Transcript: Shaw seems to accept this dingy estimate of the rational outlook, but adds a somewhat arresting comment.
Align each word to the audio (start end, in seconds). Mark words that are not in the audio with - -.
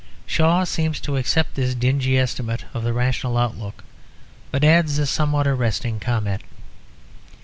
Shaw 0.25 0.63
seems 0.63 0.99
to 1.01 1.15
accept 1.15 1.53
this 1.53 1.75
dingy 1.75 2.17
estimate 2.17 2.65
of 2.73 2.83
the 2.83 2.91
rational 2.91 3.37
outlook, 3.37 3.83
but 4.49 4.63
adds 4.63 4.97
a 4.97 5.05
somewhat 5.05 5.45
arresting 5.45 5.99
comment. 5.99 6.41